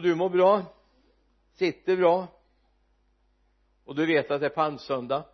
[0.00, 0.64] och du mår bra.
[1.52, 2.28] Sitter bra.
[3.84, 5.24] Och du vet att det är palmsöndag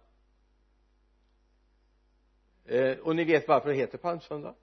[2.65, 4.55] eh, och ni vet varför det heter palmsöndag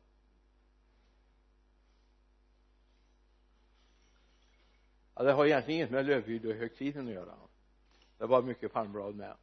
[5.16, 7.35] ja, det har egentligen inget med lövhyddohögtiden att göra.
[8.17, 9.35] Det var mycket palmblad med.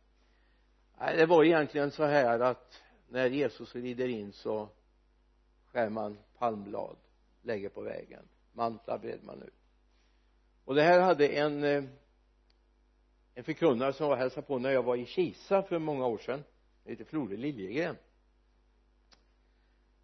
[0.98, 4.68] Nej det var egentligen så här att när Jesus rider in så
[5.66, 6.96] skär man palmblad
[7.42, 8.28] lägger på vägen.
[8.52, 9.59] Mantlar bred man ut
[10.70, 11.84] och det här hade en eh,
[13.34, 16.44] en förkunnare som var hälsade på när jag var i Kisa för många år sedan.
[16.84, 17.96] Heter Flore Liljegren.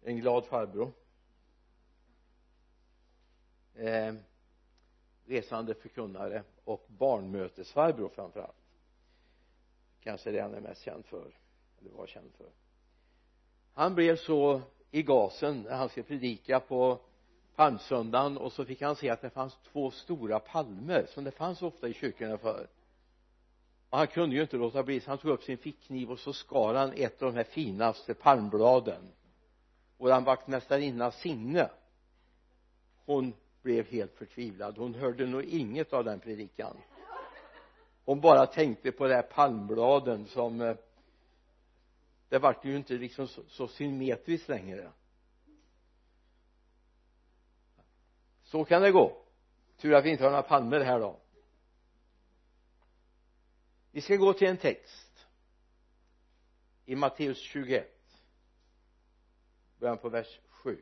[0.01, 0.91] En glad farbror.
[3.75, 4.15] Eh,
[5.25, 8.67] resande förkunnare och barnmötesfarbror framför allt
[9.99, 11.35] kanske det han är mest känd för
[11.79, 12.49] eller var känd för.
[13.73, 14.61] Han blev så
[14.91, 16.99] i gasen när han skulle predika på
[17.57, 21.61] palmsöndagen och så fick han se att det fanns två stora palmer som det fanns
[21.61, 22.67] ofta i kyrkorna förr
[23.89, 26.33] och han kunde ju inte låta bli så han tog upp sin fickkniv och så
[26.33, 29.01] skar han ett av de här finaste palmbladen.
[29.97, 31.69] Våran vaktmästarinna Signe
[33.05, 34.77] hon blev helt förtvivlad.
[34.77, 36.77] Hon hörde nog inget av den predikan.
[38.05, 40.75] Hon bara tänkte på de här palmbladen som eh,
[42.29, 44.91] det vart ju inte liksom så, så symmetriskt längre.
[48.47, 49.17] Så kan det gå.
[49.77, 51.19] Tur att vi inte har några palmer här då.
[53.91, 55.27] Vi ska gå till en text.
[56.85, 57.93] I Matteus 21
[59.79, 60.81] början på vers 7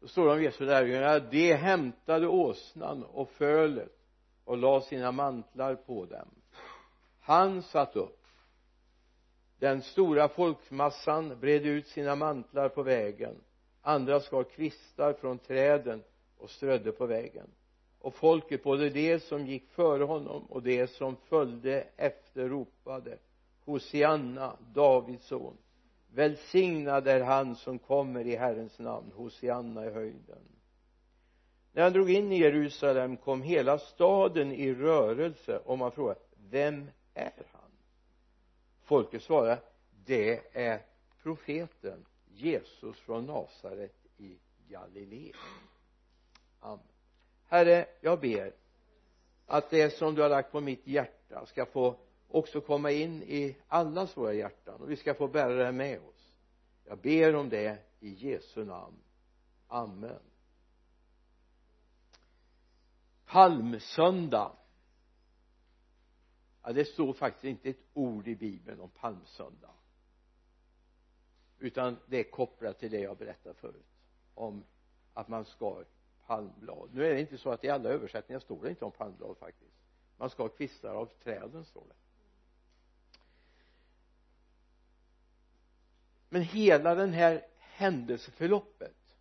[0.00, 3.98] då står det om Jesu lärjungar de hämtade åsnan och fölet
[4.44, 6.28] och la sina mantlar på dem.
[7.20, 8.26] Han satt upp.
[9.58, 13.40] Den stora folkmassan bredde ut sina mantlar på vägen
[13.84, 16.02] andra skar kvistar från träden
[16.38, 17.46] och strödde på vägen
[17.98, 23.18] och folket både de som gick före honom och de som följde efter ropade
[23.64, 25.56] Hosianna, Davids son.
[26.14, 29.12] Välsignad är han som kommer i Herrens namn.
[29.14, 30.42] Hosianna i höjden.
[31.72, 36.20] När han drog in i Jerusalem kom hela staden i rörelse och man frågade
[36.50, 37.70] vem är han?
[38.82, 39.60] Folket svarade
[40.06, 40.80] det är
[41.22, 42.04] profeten.
[42.34, 45.34] Jesus från Nasaret i Galileen
[46.60, 46.86] amen.
[47.46, 48.52] Herre jag ber
[49.46, 51.96] att det som du har lagt på mitt hjärta ska få
[52.28, 56.32] också komma in i allas våra hjärtan och vi ska få bära det med oss.
[56.84, 58.96] Jag ber om det i Jesu namn.
[59.68, 60.20] Amen.
[63.26, 64.52] Palmsöndag.
[66.62, 69.74] Ja det står faktiskt inte ett ord i bibeln om palmsöndag
[71.64, 73.86] utan det är kopplat till det jag berättade förut
[74.34, 74.64] om
[75.14, 75.84] att man skar
[76.26, 76.90] palmblad.
[76.92, 79.74] Nu är det inte så att i alla översättningar står det inte om palmblad faktiskt.
[80.16, 81.94] Man skar kvistar av träden står det.
[86.28, 89.16] Men hela den här händelseförloppet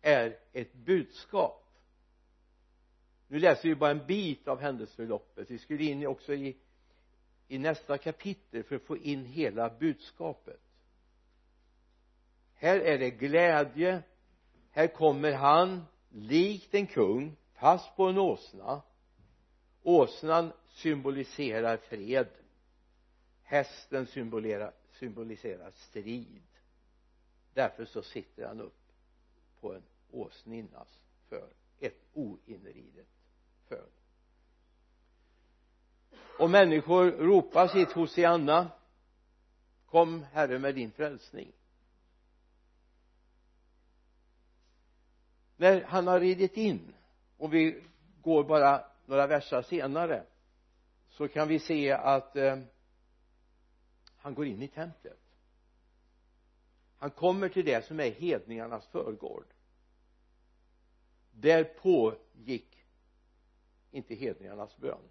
[0.00, 1.66] är ett budskap.
[3.28, 5.50] Nu läser vi bara en bit av händelseförloppet.
[5.50, 6.56] Vi skulle in också i
[7.48, 10.60] i nästa kapitel för att få in hela budskapet
[12.60, 14.02] här är det glädje.
[14.70, 18.82] Här kommer han likt en kung fast på en åsna.
[19.82, 22.28] Åsnan symboliserar fred.
[23.42, 26.42] Hästen symboliserar, symboliserar strid.
[27.54, 28.92] Därför så sitter han upp
[29.60, 33.08] på en åsninnas för ett oinridet
[33.68, 33.90] föl.
[36.38, 38.70] Och människor ropar sitt Hosianna.
[39.86, 41.52] Kom herre med din frälsning.
[45.60, 46.94] När han har ridit in
[47.36, 47.82] och vi
[48.22, 50.24] går bara några versar senare
[51.08, 52.58] så kan vi se att eh,
[54.16, 55.18] han går in i templet.
[56.96, 59.46] Han kommer till det som är hedningarnas förgård.
[61.30, 62.84] Där pågick
[63.90, 65.08] inte hedningarnas bön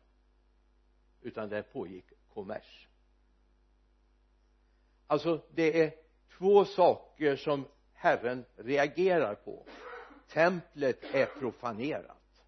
[1.22, 2.88] utan där pågick kommers.
[5.08, 5.96] Alltså det är
[6.38, 9.66] två saker som Herren reagerar på
[10.30, 12.44] templet är profanerat.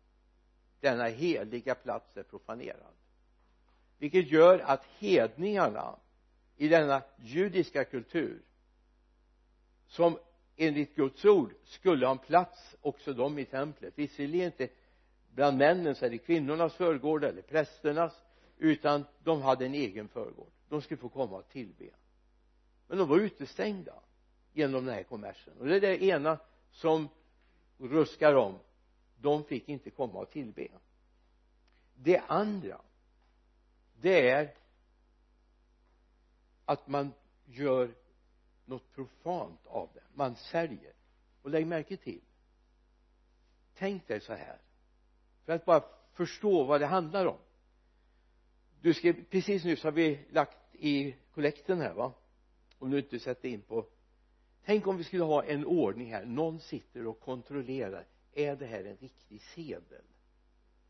[0.80, 2.94] Denna heliga plats är profanerad.
[3.98, 6.00] Vilket gör att hedningarna
[6.58, 8.42] i denna judiska kultur
[9.88, 10.20] som
[10.56, 13.94] enligt Guds ord skulle ha en plats också de i templet.
[13.98, 14.70] Visserligen inte
[15.34, 18.14] bland männen så är det kvinnornas förgård eller prästernas
[18.58, 20.52] utan de hade en egen förgård.
[20.70, 21.86] De skulle få komma och tillbe.
[22.88, 23.94] Men de var utestängda
[24.54, 25.54] genom den här kommersen.
[25.60, 26.40] Och det är det ena
[26.72, 27.10] som
[27.82, 28.60] ruskar om
[29.18, 30.68] de fick inte komma och tillbe.
[31.96, 32.82] Det andra
[34.02, 34.56] det är
[36.66, 37.14] att man
[37.46, 37.96] gör
[38.66, 40.04] något profant av det.
[40.14, 40.94] Man säljer.
[41.42, 42.22] Och lägg märke till
[43.82, 44.58] tänk dig så här
[45.46, 45.84] för att bara
[46.14, 47.38] förstå vad det handlar om.
[48.82, 52.14] Du skrev precis nyss har vi lagt i kollekten här va?
[52.80, 53.86] Om du inte sätter in på
[54.66, 56.26] tänk om vi skulle ha en ordning här.
[56.26, 58.06] Någon sitter och kontrollerar.
[58.34, 60.04] Är det här en riktig sedel?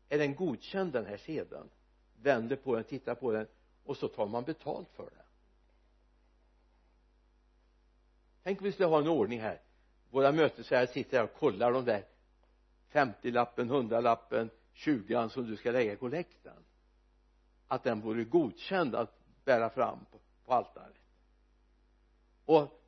[0.08, 1.68] Är den godkänd den här sedeln?
[2.22, 3.46] Vänder på den, tittar på den
[3.84, 5.22] och så tar man betalt för den
[8.42, 9.60] tänk om vi skulle ha en ordning här.
[10.10, 12.04] Våra mötesherrar sitter här och kollar de där
[12.92, 16.56] 50-lappen, 100-lappen, 20 som du ska lägga i kollekten.
[17.68, 20.94] Att den vore godkänd att bära fram på, på altaret.
[22.44, 22.81] Och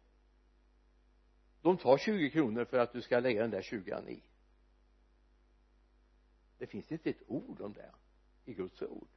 [1.64, 4.22] de tar 20 kronor för att du ska lägga den där 20 i.
[6.58, 7.90] Det finns inte ett ord om det
[8.44, 9.08] i Guds ord.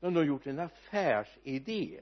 [0.00, 2.00] De har gjort en affärsidé.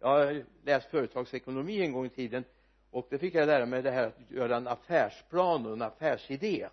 [0.00, 2.44] Jag har läst företagsekonomi en gång i tiden
[2.90, 6.68] och det fick jag lära mig det här att göra en affärsplan och en affärsidé.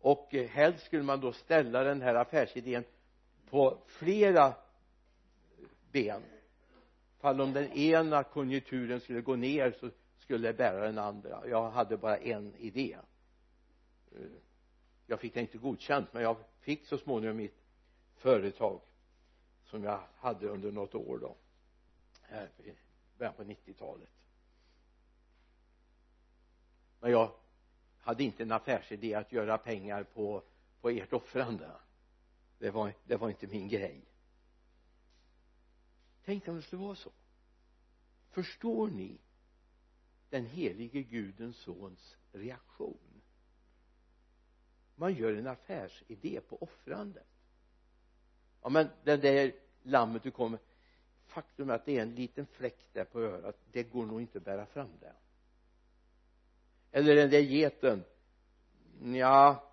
[0.00, 2.84] Och eh, helst skulle man då ställa den här affärsidén
[3.50, 4.54] på flera
[5.92, 6.22] ben.
[7.20, 9.90] Fall om den ena konjunkturen skulle gå ner så
[10.22, 11.48] skulle bära den andra.
[11.48, 12.98] Jag hade bara en idé.
[15.06, 17.64] Jag fick det inte godkänt men jag fick så småningom mitt
[18.14, 18.80] företag
[19.64, 21.36] som jag hade under något år då
[22.22, 22.72] här i
[23.18, 24.08] början på 90-talet
[27.00, 27.32] men jag
[27.98, 30.42] hade inte en affärsidé att göra pengar på
[30.82, 31.70] på ert offrande.
[32.58, 34.04] Det var, det var inte min grej.
[36.24, 37.10] Tänk om det skulle vara så.
[38.30, 39.18] Förstår ni
[40.32, 43.22] den helige gudens sons reaktion.
[44.94, 47.26] Man gör en affärsidé på offrandet.
[48.62, 49.52] Ja men den där
[49.82, 50.58] lammet du kommer
[51.26, 54.38] faktum är att det är en liten fläck där på örat det går nog inte
[54.38, 55.14] att bära fram det.
[56.92, 58.04] Eller den där geten
[59.14, 59.68] ja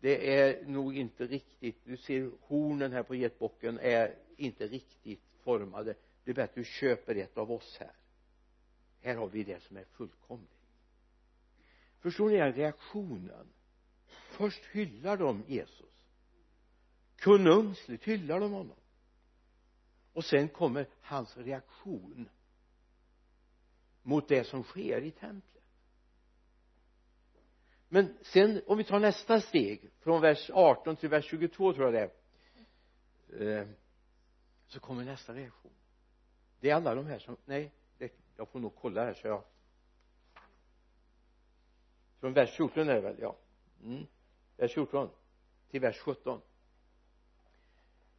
[0.00, 5.94] det är nog inte riktigt du ser hornen här på getbocken är inte riktigt formade.
[6.24, 7.97] Det är bättre att du köper ett av oss här
[9.00, 10.58] här har vi det som är fullkomligt.
[11.98, 13.46] Förstår ni den reaktionen?
[14.30, 16.06] Först hyllar de Jesus.
[17.20, 18.76] Konungsligt hyllar de honom.
[20.12, 22.28] Och sen kommer hans reaktion
[24.02, 25.64] mot det som sker i templet.
[27.88, 31.94] Men sen om vi tar nästa steg från vers 18 till vers 22 tror jag
[31.94, 32.10] det
[33.38, 33.68] är eh,
[34.66, 35.72] så kommer nästa reaktion.
[36.60, 37.72] Det är alla de här som nej
[38.38, 39.42] jag får nog kolla här så jag.
[42.20, 43.16] Från vers 14 är det väl?
[43.20, 43.36] Ja.
[43.84, 44.06] Mm.
[44.56, 45.10] vers 14
[45.70, 46.40] till vers 17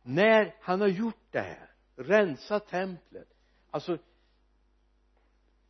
[0.03, 3.27] när han har gjort det här rensat templet
[3.71, 3.97] alltså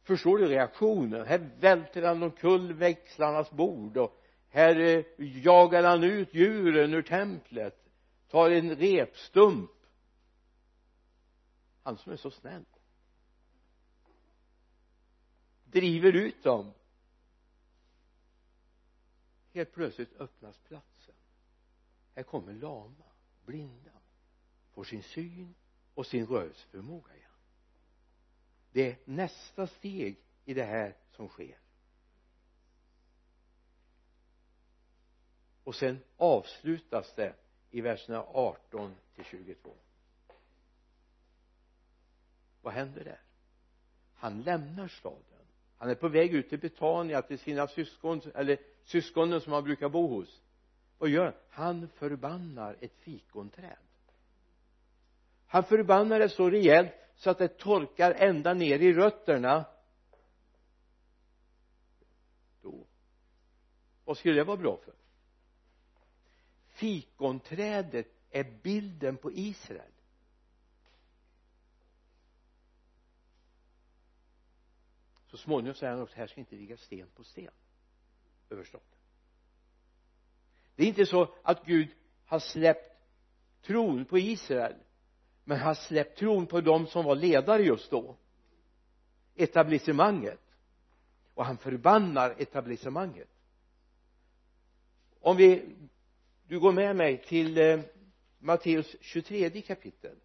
[0.04, 1.25] förstår du reaktionen?
[1.25, 7.86] Här välter han omkull växlarnas bord och här eh, jagar han ut djuren ur templet
[8.30, 9.72] tar en repstump.
[11.84, 12.66] Han som är så snäll
[15.71, 16.74] driver ut dem.
[19.54, 21.16] Helt plötsligt öppnas platsen.
[22.16, 23.06] Här kommer lama
[23.45, 23.92] blinda
[24.71, 25.56] får sin syn
[25.94, 27.30] och sin rörelseförmåga igen.
[28.71, 31.59] Det är nästa steg i det här som sker.
[35.64, 37.35] Och sen avslutas det
[37.71, 39.76] i verserna 18 till 22
[42.61, 43.21] vad händer där?
[44.14, 45.29] Han lämnar staden
[45.80, 49.90] han är på väg ut till Betania till sina syskon eller syskonen som han brukar
[49.90, 50.42] bo hos.
[50.98, 53.78] Vad gör han han förbannar ett fikonträd.
[55.48, 59.66] Han förbannar det så rejält så att det torkar ända ner i rötterna.
[62.62, 62.88] Då.
[64.06, 64.94] Vad skulle det vara bra för?
[66.68, 69.92] Fikonträdet är bilden på Israel.
[75.31, 77.52] Så småningom säger han också här ska inte ligga sten på sten.
[78.50, 79.00] Över staten
[80.80, 81.88] det är inte så att Gud
[82.26, 83.02] har släppt
[83.62, 84.76] tron på Israel
[85.44, 88.16] men har släppt tron på dem som var ledare just då.
[89.36, 90.40] Etablissemanget.
[91.33, 93.30] Och han förbannar etablissemanget.
[95.19, 95.76] Om vi
[96.48, 97.80] du går med mig till eh,
[98.40, 100.16] Matteus 23 kapitel.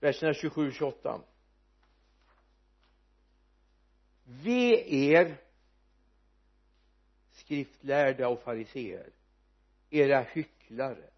[0.00, 1.20] Verserna 27 28
[4.24, 5.36] ve er
[7.32, 9.10] skriftlärda och fariseer
[9.90, 11.10] era hycklare.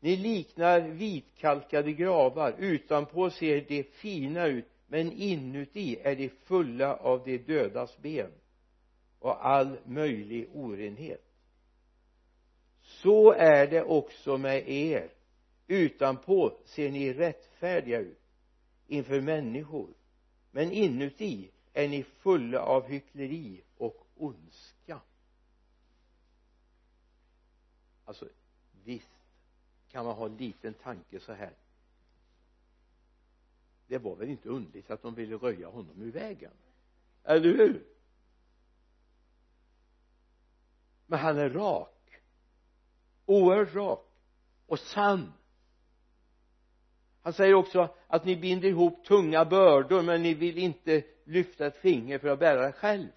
[0.00, 2.54] Ni liknar vitkalkade gravar.
[2.58, 8.32] Utanpå ser de fina ut men inuti är de fulla av de dödas ben
[9.18, 11.24] och all möjlig orenhet.
[12.80, 15.10] Så är det också med er
[15.66, 18.20] utanpå ser ni rättfärdiga ut
[18.86, 19.94] inför människor
[20.50, 25.00] men inuti är ni fulla av hyckleri och ondska.
[28.04, 28.28] Alltså
[28.84, 29.10] visst
[29.88, 31.52] kan man ha en liten tanke så här.
[33.86, 36.52] Det var väl inte underligt att de ville röja honom ur vägen.
[37.24, 37.86] Eller hur?
[41.06, 42.22] Men han är rak.
[43.26, 44.08] Oerhört rak.
[44.66, 45.32] Och sann
[47.26, 51.76] han säger också att ni binder ihop tunga bördor men ni vill inte lyfta ett
[51.76, 53.08] finger för att bära det själv.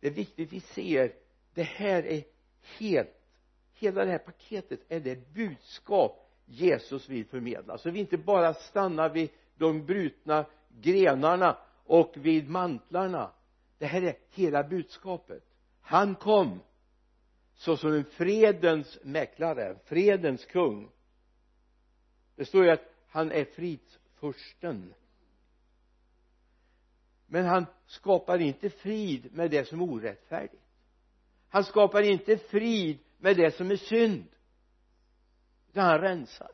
[0.00, 1.12] Det är viktigt vi ser
[1.54, 2.24] det här är
[2.78, 3.20] helt
[3.74, 7.78] hela det här paketet är det budskap Jesus vill förmedla.
[7.78, 13.30] Så vi inte bara stannar vid de brutna grenarna och vid mantlarna.
[13.78, 15.44] Det här är hela budskapet.
[15.80, 16.60] Han kom
[17.58, 20.90] såsom en fredens mäklare, fredens kung.
[22.36, 24.94] Det står ju att han är fridsfursten
[27.30, 30.62] men han skapar inte frid med det som är orättfärdigt.
[31.48, 34.28] Han skapar inte frid med det som är synd.
[35.68, 36.50] Utan han rensar.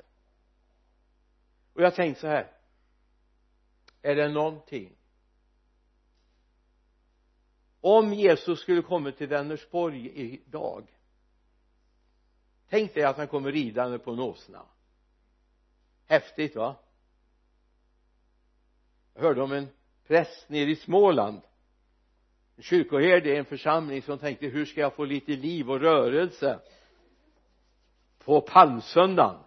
[1.73, 2.53] Och jag tänkte så här.
[4.03, 4.97] Är det någonting?
[7.81, 10.94] Om Jesus skulle komma till Vänersborg idag
[12.75, 14.63] tänk dig att han kommer ridande på en åsna.
[16.07, 16.77] Häftigt va?
[19.15, 19.69] Jag hörde om en
[20.07, 21.41] präst nere i Småland.
[22.57, 26.61] En kyrkoherde i en församling som tänkte hur ska jag få lite liv och rörelse
[28.19, 29.41] på palmsöndagen?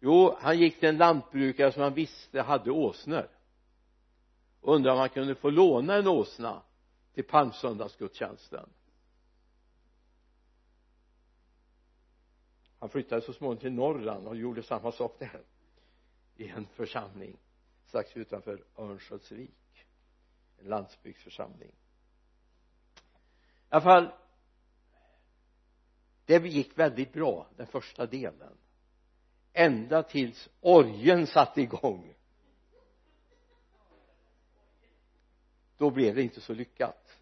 [0.00, 3.28] Jo han gick till en lantbrukare som han visste hade åsnor.
[4.60, 6.62] Undrade om han kunde få låna en åsna
[7.14, 8.68] till palmsöndagsgudstjänsten.
[12.84, 15.42] Han flyttade så småningom till Norrland och gjorde samma sak där.
[16.36, 17.36] I en församling
[17.86, 19.86] strax utanför Örnsköldsvik.
[20.58, 21.68] En landsbygdsförsamling.
[21.68, 21.72] I
[23.68, 24.12] alla fall
[26.24, 28.58] det gick väldigt bra den första delen.
[29.52, 32.14] Ända tills orgen satte igång.
[35.76, 37.18] Då blev det inte så lyckat.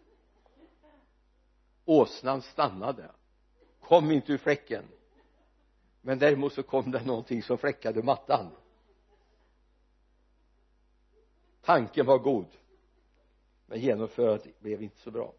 [1.85, 3.11] Åsnan stannade.
[3.79, 4.85] Kom inte ur fläcken
[6.05, 8.49] men däremot så kom det någonting som fläckade mattan.
[11.61, 12.47] Tanken var god
[13.65, 15.33] men genomförandet blev inte så bra.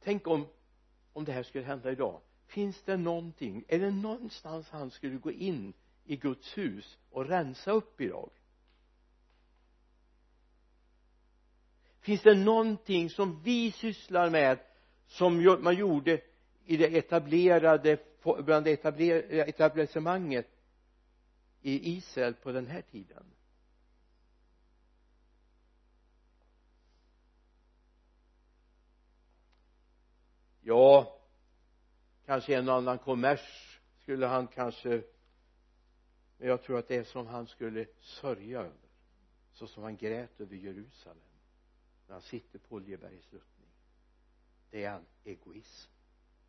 [0.00, 0.46] Tänk om
[1.12, 2.20] om det här skulle hända idag.
[2.46, 5.72] Finns det någonting är det någonstans han skulle gå in
[6.04, 8.30] i Guds hus och rensa upp idag?
[12.00, 14.58] Finns det någonting som vi sysslar med
[15.06, 16.20] som man gjorde
[16.64, 20.46] i det etablerade bland etablissemanget
[21.60, 23.24] i Israel på den här tiden.
[30.60, 31.20] Ja
[32.26, 35.02] kanske en och annan kommers skulle han kanske
[36.38, 38.88] men jag tror att det är som han skulle sörja över
[39.52, 41.22] så som han grät över Jerusalem
[42.06, 43.68] när han sitter på Oljebergs sluttning
[44.70, 45.90] det är en egoism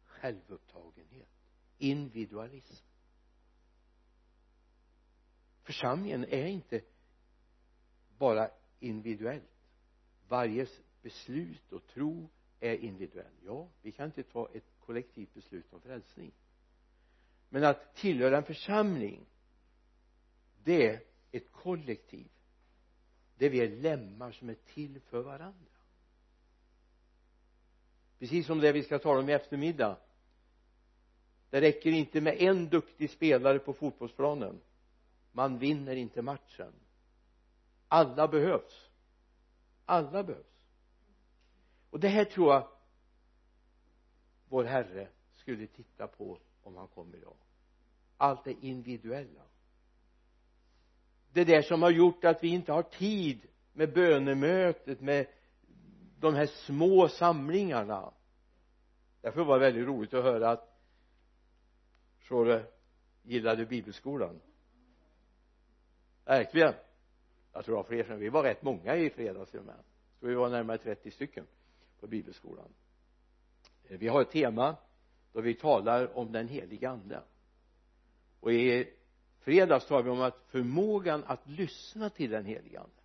[0.05, 1.34] självupptagenhet
[1.77, 2.85] individualism.
[5.63, 6.81] Församlingen är inte
[8.17, 9.43] bara individuellt.
[10.27, 10.67] Varje
[11.01, 12.29] beslut och tro
[12.59, 16.31] är individuell ja vi kan inte ta ett kollektivt beslut om frälsning.
[17.49, 19.25] Men att tillhöra en församling
[20.63, 22.27] det är ett kollektiv.
[23.37, 25.71] Där vi är lemmar som är till för varandra.
[28.19, 29.97] Precis som det vi ska tala om i eftermiddag
[31.55, 34.61] det räcker inte med en duktig spelare på fotbollsplanen.
[35.31, 36.73] Man vinner inte matchen.
[37.87, 38.89] Alla behövs.
[39.85, 40.69] Alla behövs.
[41.89, 42.67] Och det här tror jag
[44.49, 47.37] vår herre skulle titta på om han kom idag.
[48.17, 49.43] Allt det individuella.
[51.33, 55.27] Det där som har gjort att vi inte har tid med bönemötet med
[56.19, 58.13] de här små samlingarna.
[59.21, 60.74] Därför var det väldigt roligt att höra att
[62.25, 62.65] Sjore
[63.23, 64.41] gillade bibelskolan?
[66.25, 66.73] Verkligen.
[67.53, 69.83] Jag tror det var fler som vi var rätt många i fredags till och med.
[70.19, 71.45] Så vi var närmare 30 stycken
[71.99, 72.69] på bibelskolan.
[73.83, 74.75] Eh, vi har ett tema
[75.33, 77.23] då vi talar om den heliga ande.
[78.39, 78.93] Och i
[79.39, 83.01] fredags talade vi om att förmågan att lyssna till den heliga ande.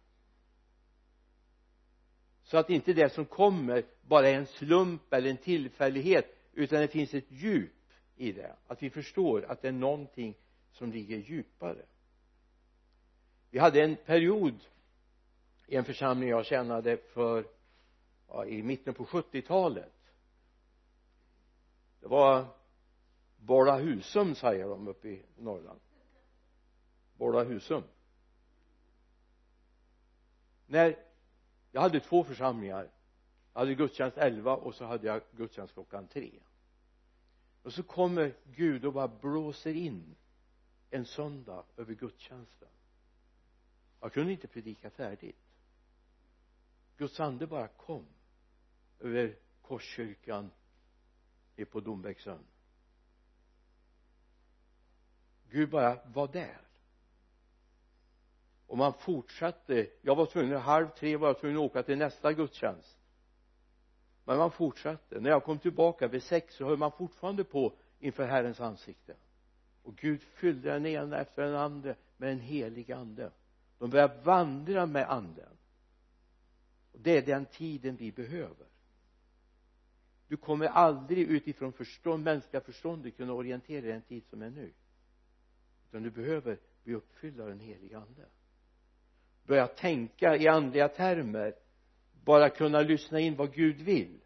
[2.42, 6.88] Så att inte det som kommer bara är en slump eller en tillfällighet utan det
[6.88, 7.79] finns ett djup
[8.20, 8.56] i det.
[8.66, 10.34] Att vi förstår att det är någonting
[10.72, 11.82] som ligger djupare.
[13.50, 14.54] Vi hade en period
[15.66, 17.44] i en församling jag tjänade för
[18.28, 19.92] ja, i mitten på 70-talet
[22.00, 22.46] det var
[23.36, 25.80] Bolla Husum säger de uppe i Norrland.
[27.14, 27.82] Bolla Husum.
[30.66, 30.96] När
[31.72, 32.90] jag hade två församlingar.
[33.52, 36.30] Jag hade gudstjänst 11 och så hade jag gudstjänst klockan 3
[37.62, 40.16] och så kommer Gud och bara blåser in
[40.90, 42.68] en söndag över gudstjänsten.
[44.00, 45.36] Jag kunde inte predika färdigt.
[46.96, 48.06] Guds ande bara kom
[49.00, 50.50] över Korskyrkan
[51.70, 52.44] på Dombäcksön
[55.50, 56.60] Gud bara var där.
[58.66, 59.90] Och man fortsatte.
[60.02, 62.99] Jag var tvungen halv tre var jag tvungen att åka till nästa gudstjänst
[64.30, 65.20] men man fortsatte.
[65.20, 69.14] När jag kom tillbaka vid sex så höll man fortfarande på inför Herrens ansikte.
[69.82, 73.30] Och Gud fyllde den ena efter den andra med en helig ande.
[73.78, 75.56] De började vandra med anden.
[76.92, 78.66] Och det är den tiden vi behöver.
[80.28, 84.50] Du kommer aldrig utifrån förstånd, mänskliga förståndet kunna orientera dig i den tid som är
[84.50, 84.72] nu.
[85.88, 88.26] Utan du behöver bli uppfylld av den helige ande.
[89.46, 91.54] Börja tänka i andliga termer
[92.24, 94.20] bara kunna lyssna in vad Gud vill.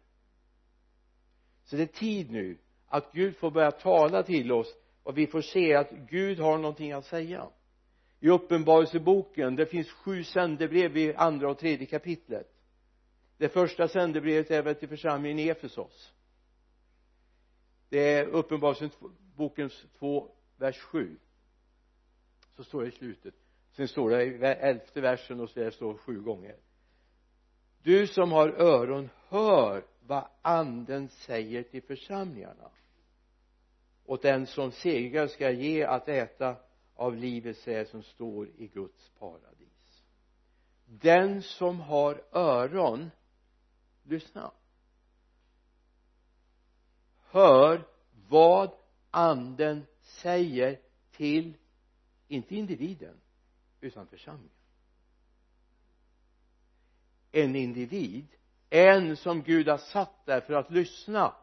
[1.63, 5.41] Så det är tid nu att Gud får börja tala till oss och vi får
[5.41, 7.47] se att Gud har någonting att säga.
[8.19, 12.51] I uppenbarelseboken det finns sju sändebrev i andra och tredje kapitlet.
[13.37, 16.13] Det första sändebrevet är väl till församlingen i Efesos.
[17.89, 21.17] Det är uppenbarelsebokens två vers sju.
[22.55, 23.33] Så står det i slutet.
[23.71, 26.55] Sen står det i elfte versen och så där står sju gånger
[27.85, 32.71] du som har öron hör vad anden säger till församlingarna.
[34.05, 36.55] Och den som segrar ska ge att äta
[36.95, 40.03] av livets träd som står i Guds paradis.
[40.85, 43.11] Den som har öron
[44.03, 44.51] lyssna.
[47.17, 47.87] Hör
[48.29, 48.71] vad
[49.11, 50.79] anden säger
[51.11, 51.57] till
[52.27, 53.21] inte individen
[53.81, 54.54] utan församlingen
[57.35, 58.27] en individ
[58.69, 61.35] en som Gud har satt där för att lyssna.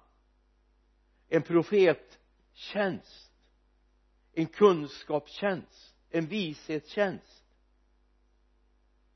[1.28, 3.32] En profettjänst
[4.34, 7.44] en kunskapstjänst en vishetstjänst.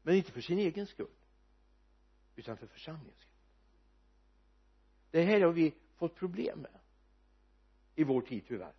[0.03, 1.07] Men inte för sin egen skull
[2.37, 3.31] utan för församlingens skull.
[5.11, 6.81] Det här har vi fått problem med
[7.95, 8.73] i vår tid tyvärr.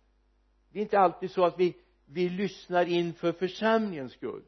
[0.70, 1.76] Det är inte alltid så att vi
[2.10, 4.42] vi lyssnar in för församlingens skull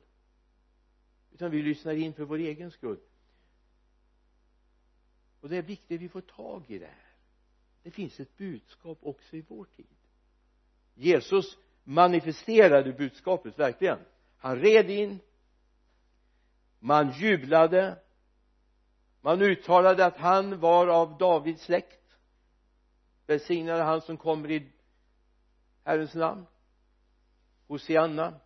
[1.33, 3.01] utan vi lyssnar in för vår egen skull
[5.41, 7.13] och det är viktigt att vi får tag i det här.
[7.83, 9.87] Det finns ett budskap också i vår tid.
[10.95, 13.99] Jesus manifesterade budskapet verkligen.
[14.37, 15.19] Han red in
[16.79, 17.99] man jublade
[19.21, 22.17] man uttalade att han var av Davids släkt
[23.27, 24.73] välsignade han som kommer i
[25.85, 26.47] Herrens namn
[27.67, 28.41] Hosianna.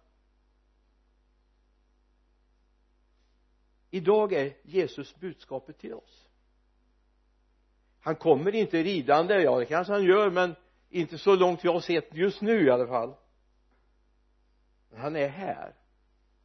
[3.90, 6.23] Idag är Jesus budskapet till oss
[8.04, 10.54] han kommer inte ridande, ja det kanske han gör men
[10.90, 13.14] inte så långt jag har sett just nu i alla fall.
[14.90, 15.74] Men han är här.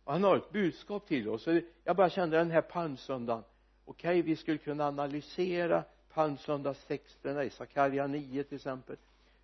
[0.03, 1.43] Och han har ett budskap till oss.
[1.43, 3.43] Så jag bara kände den här palmsöndagen.
[3.85, 8.97] Okej okay, vi skulle kunna analysera palmsöndagstexterna i Sakarja 9 till exempel.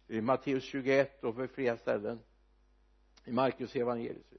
[0.07, 2.19] I Matteus 21 och på flera ställen.
[3.25, 4.31] I Markus evangeliet.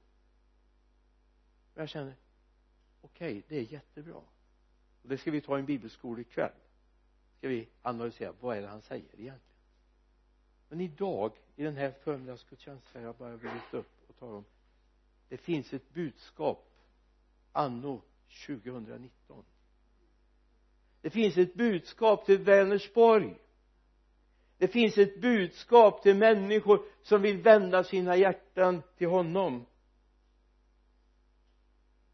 [1.73, 2.13] Men jag känner
[3.01, 4.15] okej okay, det är jättebra.
[5.01, 6.51] Och det ska vi ta i en bibelskola ikväll
[7.37, 9.41] ska vi analysera vad är det han säger egentligen?
[10.69, 14.45] Men idag i den här förmiddagsgudstjänsten jag bara vill lyfta upp och tala om
[15.29, 16.69] det finns ett budskap
[17.51, 18.01] anno
[18.47, 19.43] 2019
[21.07, 23.37] det finns ett budskap till Vänersborg.
[24.57, 29.65] Det finns ett budskap till människor som vill vända sina hjärtan till honom.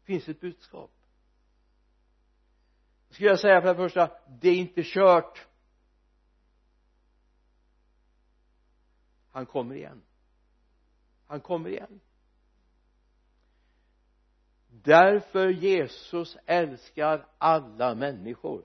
[0.00, 0.90] Det finns ett budskap
[3.14, 5.46] skulle jag säga för det första det är inte kört.
[9.30, 10.02] Han kommer igen.
[11.26, 12.00] Han kommer igen.
[14.68, 18.64] Därför Jesus älskar alla människor.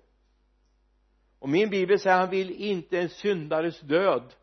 [1.39, 4.33] Och min bibel säger han vill inte en syndares död.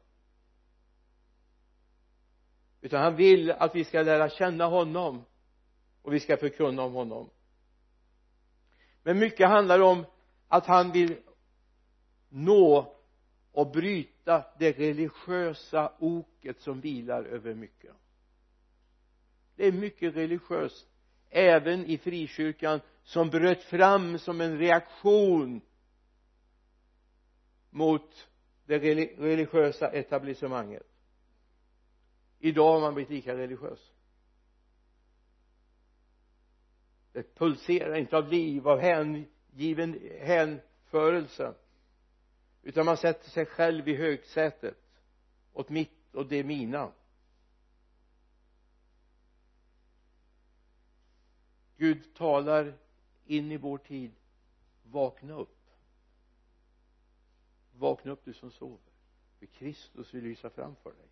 [2.80, 5.24] Utan han vill att vi ska lära känna honom.
[6.02, 7.30] Och vi ska förkunna om honom
[9.06, 10.06] men mycket handlar om
[10.48, 11.16] att han vill
[12.28, 12.96] nå
[13.52, 17.94] och bryta det religiösa oket som vilar över mycket.
[19.56, 20.86] Det är mycket religiöst
[21.30, 25.60] även i frikyrkan som bröt fram som en reaktion
[27.70, 28.28] mot
[28.64, 28.78] det
[29.18, 30.86] religiösa etablissemanget.
[32.38, 33.92] Idag har man blivit lika religiös
[37.06, 41.55] det Eh, pulserar inte av liv, av hängiven hänförelse.
[42.62, 44.79] Utan man sätter sig själv i högsätet
[45.52, 46.92] åt mitt och det mina.
[51.76, 52.74] Gud talar
[53.26, 54.12] in i vår tid
[54.83, 55.70] vakna upp.
[57.72, 58.92] Vakna upp du som sover.
[59.38, 61.09] För Kristus vill lysa framför dig.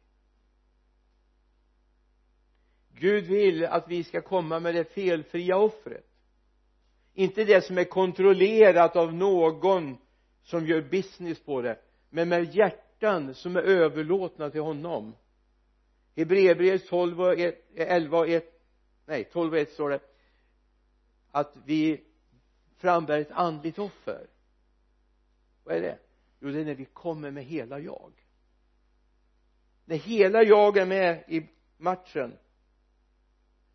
[2.99, 6.07] Gud vill att vi ska komma med det felfria offret.
[7.15, 9.97] Inte det som är kontrollerat av någon
[10.43, 11.79] som gör business på det
[12.11, 15.15] men med hjärtan som är överlåtna till honom.
[16.17, 18.61] Hebreerbrevet 12 och 1, 11 och 1
[19.07, 20.01] nej 12 och 1 står det
[21.31, 22.01] att vi
[22.77, 24.27] frambär ett andligt offer.
[25.65, 25.99] Vad är det?
[26.41, 28.13] Jo det är när vi kommer med hela jag.
[29.85, 32.33] När hela jag är med i matchen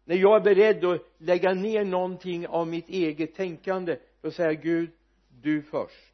[0.10, 4.62] när jag är beredd att lägga ner någonting av mitt eget tänkande då säger säga
[4.62, 4.92] Gud
[5.30, 6.14] du först.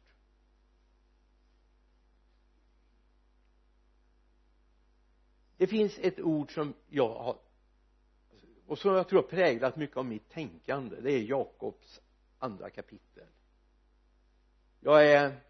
[5.56, 7.38] Det finns ett ord som jag har
[8.66, 10.96] och som jag tror har präglat mycket av mitt tänkande.
[11.00, 12.00] Det är Jakobs
[12.38, 13.26] andra kapitel.
[14.80, 15.40] Jag är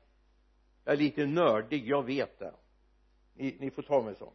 [0.85, 2.55] jag är lite nördig, jag vet det.
[3.35, 4.33] Ni, ni får ta mig så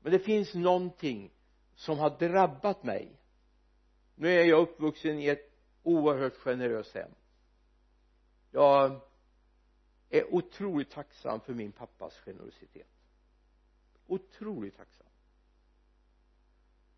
[0.00, 1.30] men det finns någonting
[1.76, 3.20] som har drabbat mig.
[4.14, 7.10] Nu är jag uppvuxen i ett oerhört generöst hem.
[8.50, 9.00] Jag
[10.08, 12.88] är otroligt tacksam för min pappas generositet.
[14.06, 15.06] Otroligt tacksam.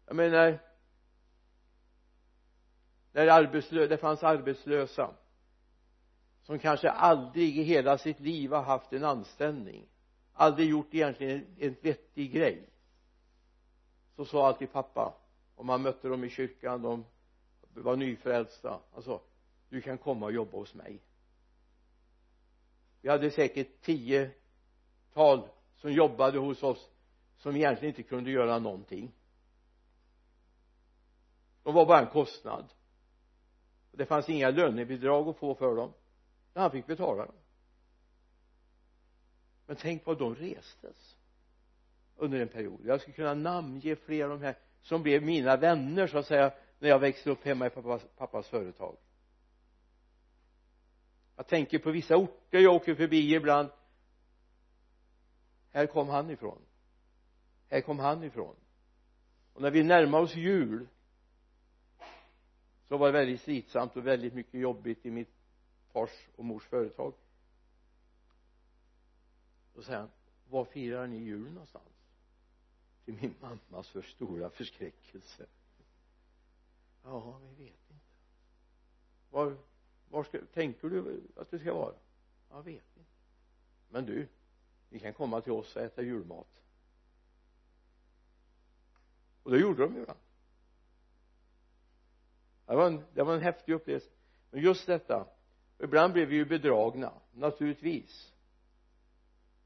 [0.06, 0.58] Jag menar
[3.12, 5.14] när arbetslö det fanns arbetslösa
[6.42, 9.88] som kanske aldrig i hela sitt liv har haft en anställning
[10.32, 12.68] aldrig gjort egentligen en vettig grej
[14.18, 15.14] så sa alltid pappa
[15.54, 17.04] om man mötte dem i kyrkan de
[17.74, 18.80] var nyfrälsta.
[18.92, 19.20] Han sa
[19.68, 21.02] du kan komma och jobba hos mig.
[23.00, 24.30] Vi hade säkert tio
[25.12, 26.90] tal som jobbade hos oss
[27.36, 29.12] som egentligen inte kunde göra någonting.
[31.62, 32.72] De var bara en kostnad.
[33.92, 35.92] Det fanns inga lönebidrag att få för dem.
[36.54, 37.34] Han fick betala dem.
[39.66, 41.17] Men tänk vad de restes
[42.18, 42.80] under en period.
[42.84, 46.52] Jag skulle kunna namnge flera av de här som blev mina vänner så att säga
[46.78, 48.96] när jag växte upp hemma i pappas, pappas företag.
[51.36, 53.68] Jag tänker på vissa orter jag åker förbi ibland.
[55.70, 56.58] Här kom han ifrån.
[57.68, 58.56] Här kom han ifrån.
[59.52, 60.88] Och när vi närmade oss jul
[62.88, 65.34] så var det väldigt slitsamt och väldigt mycket jobbigt i mitt
[65.92, 67.14] fars och mors företag.
[69.74, 70.10] Då säger han
[70.48, 71.97] var firar ni jul någonstans?
[73.08, 75.46] Till min mammas för stora förskräckelse.
[77.04, 78.04] Ja vi vet inte.
[79.30, 79.56] Var
[80.10, 81.94] var ska, tänker du att det ska vara?
[82.50, 83.10] Jag vet inte.
[83.88, 84.28] Men du
[84.88, 86.62] ni kan komma till oss och äta julmat.
[89.42, 90.20] Och det gjorde de ju ibland
[92.66, 94.10] det var en, det var en häftig upplevelse.
[94.50, 95.26] Men just detta
[95.78, 98.34] ibland blev vi ju bedragna naturligtvis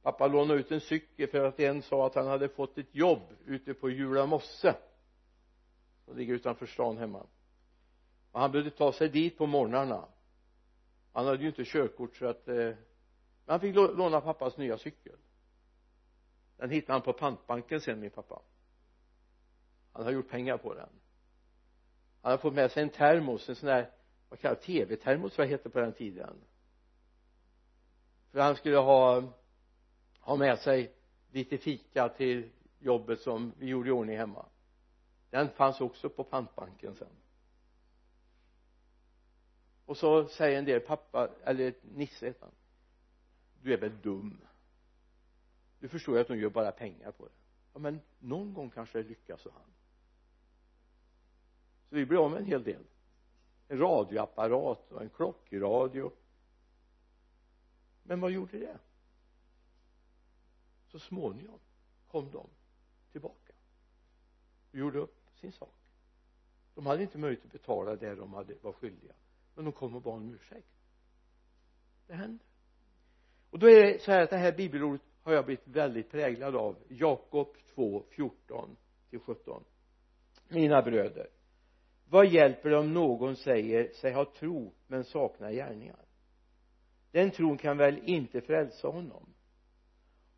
[0.03, 3.23] pappa lånade ut en cykel för att en sa att han hade fått ett jobb
[3.47, 4.77] ute på Jula mosse.
[6.05, 7.27] Som ligger utanför stan hemma.
[8.33, 10.09] Och han behövde ta sig dit på morgnarna.
[11.13, 12.75] Han hade ju inte körkort så att eh,
[13.45, 15.17] men han fick låna pappas nya cykel.
[16.57, 18.43] Den hittade han på pantbanken sen min pappa.
[19.93, 20.89] Han har gjort pengar på den.
[22.23, 23.91] Han har fått med sig en termos en sån där
[24.29, 26.37] vad kallas tv-termos vad hette på den tiden?
[28.31, 29.23] För han skulle ha
[30.23, 30.95] ha med sig
[31.31, 34.47] lite fika till jobbet som vi gjorde i ordning hemma.
[35.31, 37.09] Den fanns också på pantbanken sen.
[39.87, 42.53] Och så säger en del pappa eller Nisse heter han
[43.63, 44.41] du är väl dum?
[45.79, 47.33] Du förstår ju att de gör bara pengar på det.
[47.73, 49.73] Ja men någon gång kanske det lyckas sa han.
[51.89, 52.83] Så vi blir av med en hel del.
[53.69, 56.13] En radioapparat och en klockradio.
[58.03, 58.79] Men vad gjorde det?
[60.93, 61.59] Så småningom
[62.09, 62.47] kom de
[63.13, 63.53] tillbaka
[64.71, 65.75] och gjorde upp sin sak.
[66.75, 69.13] De hade inte möjlighet att betala det de hade, var skyldiga
[69.55, 70.69] men de kom och bad om ursäkt.
[72.07, 72.47] Det händer
[73.51, 76.57] och då är det så här att det här bibelordet har jag blivit väldigt präglad
[76.57, 76.77] av.
[76.89, 78.77] Jakob 2, 14
[79.11, 79.65] till 17
[80.49, 81.29] mina bröder
[82.13, 86.05] vad hjälper det om någon säger sig ha tro men saknar gärningar?
[87.11, 89.35] Den tron kan väl inte frälsa honom?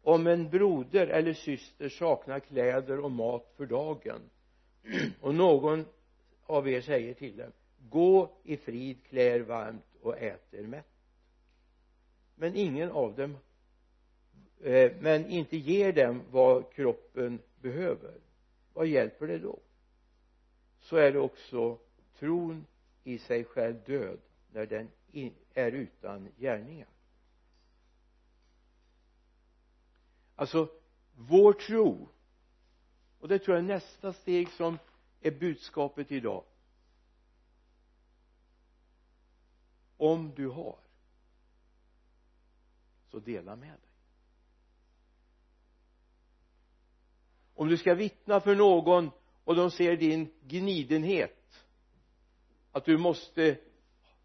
[0.04, 4.20] Om en broder eller syster saknar kläder och mat för dagen
[5.20, 5.84] och någon
[6.46, 7.52] av er säger till dem
[7.90, 10.86] gå i frid, klä er varmt och ät er mätt.
[12.34, 13.36] Men ingen av dem
[14.62, 18.14] eh, men inte ger dem vad kroppen behöver.
[18.72, 19.58] Vad hjälper det då?
[20.80, 21.78] Så är det också
[22.18, 22.66] tron
[23.04, 24.18] i sig själv död
[24.52, 24.88] när den
[25.54, 26.93] är utan gärningar.
[30.36, 30.68] Alltså
[31.14, 32.08] vår tro
[33.18, 34.78] och det tror jag är nästa steg som
[35.20, 36.44] är budskapet idag.
[39.96, 40.78] Om du har
[43.10, 43.90] så dela med dig.
[47.54, 49.10] Om du ska vittna för någon
[49.44, 51.66] och de ser din gnidenhet
[52.72, 53.58] att du måste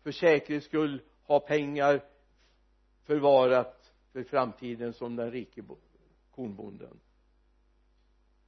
[0.03, 2.05] för säkerhets skull ha pengar
[3.03, 5.61] förvarat för framtiden som den rike
[6.39, 6.99] kornbonden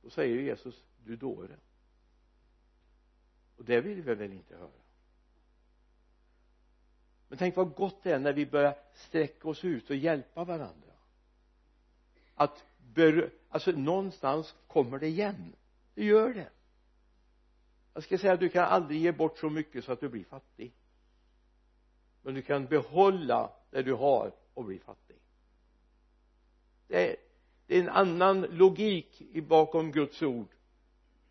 [0.02, 1.58] då säger Jesus du dåre.
[3.58, 4.82] Och det vill vi väl inte höra.
[7.28, 10.94] Men tänk vad gott det är när vi börjar sträcka oss ut och hjälpa varandra.
[12.36, 12.64] Att
[13.50, 15.56] alltså någonstans kommer det igen.
[15.94, 16.50] Det gör det.
[17.94, 20.24] Jag ska säga att du kan aldrig ge bort så mycket så att du blir
[20.24, 20.74] fattig.
[22.22, 25.18] Men du kan behålla det du har och bli fattig.
[26.88, 27.16] Det är,
[27.72, 30.48] det är en annan logik bakom Guds ord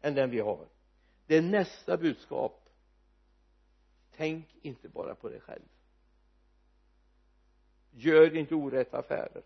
[0.01, 0.69] än den vi har.
[1.27, 2.69] Det är nästa budskap.
[4.17, 5.63] Tänk inte bara på dig själv.
[7.91, 9.43] Gör inte orätta affärer.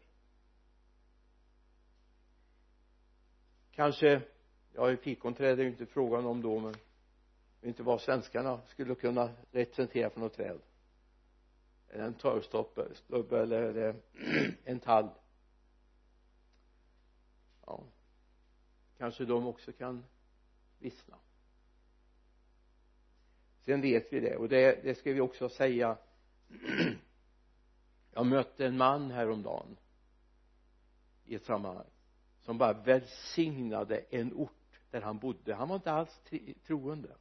[3.71, 4.23] Kanske
[4.73, 6.75] ja i fikonträd är ju inte frågan om då men
[7.63, 10.59] inte vad svenskarna skulle kunna representera för något träd.
[11.89, 13.97] Är det en torvstubbe eller är det
[14.65, 15.09] en tall?
[17.67, 17.85] Ja.
[18.99, 20.05] Kanske de också kan
[20.79, 21.17] vissna.
[23.65, 25.99] Sen vet vi det och det, det ska vi också säga.
[28.13, 29.77] Jag mötte en man häromdagen
[31.25, 31.87] i ett sammanhang
[32.41, 35.55] som bara välsignade en ort där han bodde.
[35.55, 36.21] Han var inte alls
[36.67, 37.17] troende.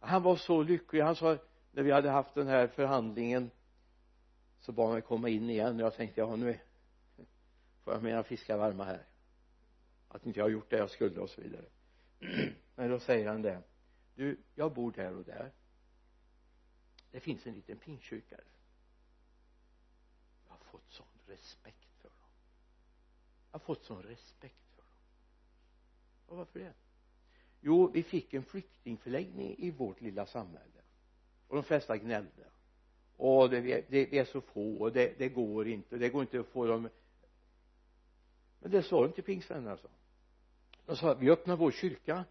[0.00, 1.00] Han var så lycklig.
[1.00, 1.38] Han sa
[1.72, 3.50] när vi hade haft den här förhandlingen
[4.60, 5.74] så bad han mig komma in igen.
[5.76, 6.58] Och jag tänkte ja nu
[7.84, 9.06] får jag mina fiskar varma här?
[10.08, 11.64] Att inte jag har gjort det jag skulle och så vidare.
[12.74, 13.62] Men då säger han det.
[14.14, 15.52] Du jag bor där och där.
[17.10, 18.36] Det finns en liten pingstkyrka.
[18.36, 18.44] Där
[20.44, 22.28] jag har fått sån respekt för dem.
[23.50, 24.98] Jag har fått sån respekt för dem.
[26.26, 26.72] Och varför det?
[27.60, 30.82] Jo vi fick en flyktingförläggning i vårt lilla samhälle.
[31.48, 32.44] Och de flesta gnällde.
[33.16, 35.96] Och det, det, det är så få och det, det går inte.
[35.96, 36.88] Det går inte att få dem
[38.62, 39.88] men det sa inte pingstvännerna alltså.
[40.86, 42.24] De sa vi öppnar vår kyrka.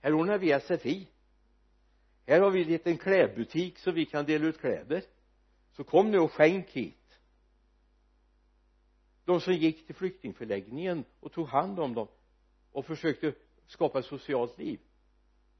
[0.00, 1.08] Här ordnar vi SFI
[2.26, 5.04] här har vi en liten klädbutik så vi kan dela ut kläder.
[5.72, 7.18] Så kom nu och skänk hit.
[9.24, 12.08] De som gick till flyktingförläggningen och tog hand om dem
[12.72, 13.34] och försökte
[13.66, 14.80] skapa ett socialt liv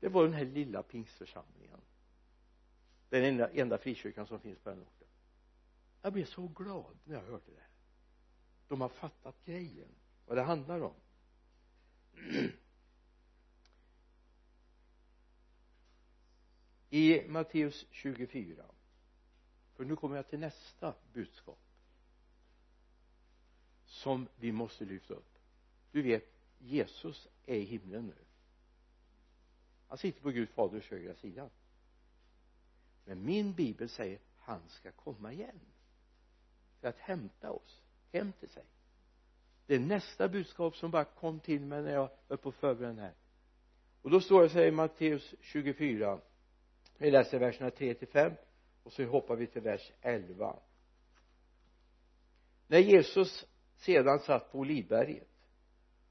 [0.01, 1.81] det var den här lilla pingstförsamlingen.
[3.09, 5.09] Den enda, enda frikyrkan som finns på den orten.
[6.03, 7.67] Jag blev så glad när jag hörde det
[8.69, 9.89] de har fattat grejen
[10.27, 10.95] vad det handlar om.
[16.91, 18.65] I Matteus 24
[19.75, 21.59] för nu kommer jag till nästa budskap
[23.87, 25.39] som vi måste lyfta upp.
[25.93, 26.25] Du vet
[26.59, 28.15] Jesus är i himlen nu.
[29.89, 31.51] Han sitter på Gud faders högra sida.
[33.05, 35.61] Men min bibel säger han ska komma igen
[36.81, 38.65] för att hämta oss hem till sig
[39.67, 43.15] det är nästa budskap som bara kom till mig när jag var på förberedande här.
[44.03, 46.21] Och då står det så här i Matteus 24
[46.99, 48.33] vi läser verserna 3 till 5
[48.83, 50.57] och så hoppar vi till vers 11
[52.67, 55.29] när Jesus sedan satt på Olivberget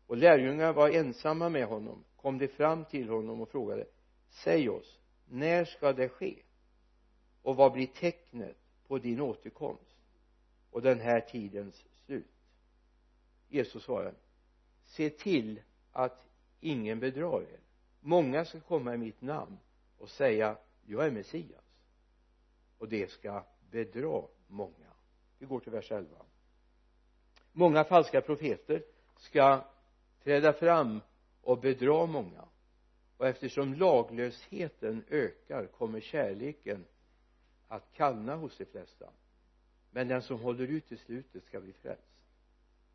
[0.08, 3.86] och lärjungarna var ensamma med honom kom de fram till honom och frågade
[4.30, 6.42] säg oss när ska det ske?
[7.42, 9.98] Och vad blir tecknet på din återkomst
[10.72, 11.86] och den här tidens
[13.56, 14.14] Jesus svarar
[14.86, 16.26] se till att
[16.60, 17.60] ingen bedrar er.
[18.00, 19.58] Många ska komma i mitt namn
[19.98, 21.64] och säga jag är Messias
[22.78, 24.92] och det ska bedra många.
[25.40, 26.26] Vi går till vers 11
[27.56, 28.84] många falska profeter
[29.18, 29.66] ska
[30.24, 31.02] träda fram
[31.42, 32.46] och bedra många.
[33.18, 36.86] Och eftersom laglösheten ökar kommer kärleken
[37.68, 39.10] att kallna hos de flesta.
[39.92, 42.15] Men den som håller ut till slutet ska bli frälst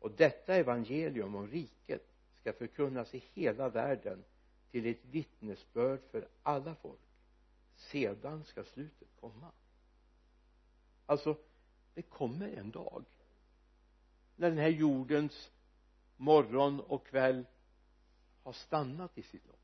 [0.01, 4.23] och detta evangelium om riket ska förkunnas i hela världen
[4.71, 6.99] till ett vittnesbörd för alla folk.
[7.75, 9.51] Sedan ska slutet komma.
[11.05, 11.37] Alltså
[11.93, 13.05] det kommer en dag
[14.35, 15.51] när den här jordens
[16.17, 17.45] morgon och kväll
[18.43, 19.59] har stannat i sitt lopp.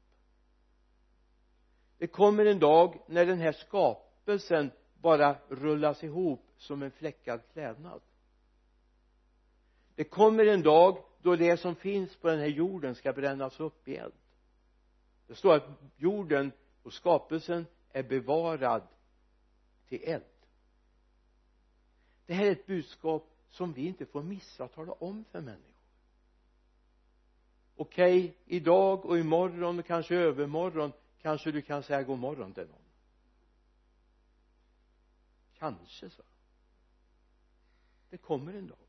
[1.97, 4.71] Det kommer en dag när den här skapelsen
[5.01, 8.01] bara rullas ihop som en fläckad klädnad
[9.97, 13.87] det kommer en dag då det som finns på den här jorden ska brännas upp
[13.87, 14.13] i eld
[15.27, 16.51] det står att jorden
[16.83, 18.87] och skapelsen är bevarad
[19.87, 20.23] till eld.
[22.25, 25.73] Det här är ett budskap som vi inte får missa att tala om för människor.
[27.75, 32.67] Okej okay, idag och imorgon och kanske övermorgon kanske du kan säga god morgon till
[32.67, 32.81] någon.
[35.57, 36.23] Kanske så
[38.09, 38.86] det kommer en dag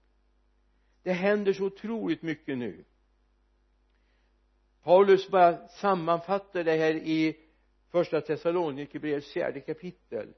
[1.09, 2.85] det händer så otroligt mycket nu.
[4.83, 7.37] Paulus bara sammanfattar det här i
[7.91, 10.35] första Thessalonikerbrevets fjärde kapitel.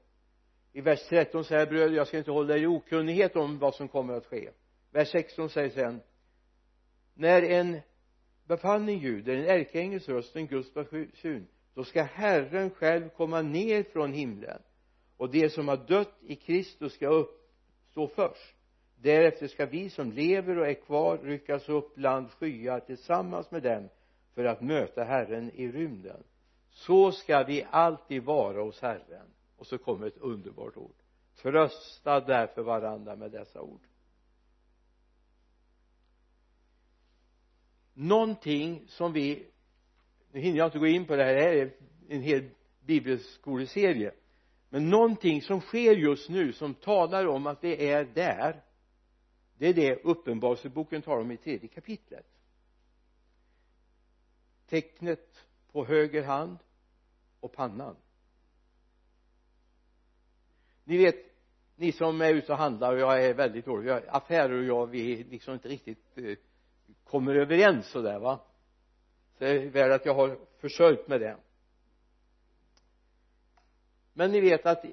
[0.73, 3.87] I vers 13 säger bröder jag ska inte hålla er i okunnighet om vad som
[3.87, 4.49] kommer att ske.
[4.91, 6.01] Vers 16 säger sen
[7.13, 7.79] när en
[8.45, 14.13] befallning ljuder en ärkeängels röst en Guds basun då ska Herren själv komma ner från
[14.13, 14.61] himlen
[15.17, 18.60] och de som har dött i Kristus ska uppstå först
[19.01, 23.89] därefter ska vi som lever och är kvar ryckas upp bland skyar tillsammans med dem
[24.35, 26.23] för att möta Herren i rymden.
[26.69, 29.27] Så ska vi alltid vara hos Herren.
[29.57, 30.95] Och så kommer ett underbart ord.
[31.41, 33.81] Trösta därför varandra med dessa ord.
[37.93, 39.47] Någonting som vi
[40.31, 41.71] nu hinner jag inte gå in på det här det här är
[42.09, 42.49] en hel
[42.85, 44.11] bibelskoleserie.
[44.69, 48.61] Men någonting som sker just nu som talar om att det är där
[49.61, 52.25] det är det uppenbarelseboken talar om i tredje kapitlet.
[54.67, 56.57] Tecknet på höger hand
[57.39, 57.95] och pannan.
[60.83, 61.15] Ni vet
[61.75, 63.91] ni som är ute och handlar och jag är väldigt dålig.
[64.07, 66.37] Affärer och jag vi liksom inte riktigt eh,
[67.03, 68.39] kommer överens sådär va?
[69.37, 71.37] Så det är väl att jag har försörjt med det.
[74.13, 74.85] Men ni vet att